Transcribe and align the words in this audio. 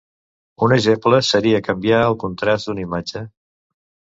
Un 0.67 0.71
exemple 0.77 1.19
seria 1.27 1.61
canviar 1.67 1.99
el 2.07 2.17
contrast 2.25 2.71
d'una 2.71 2.85
imatge. 2.89 3.25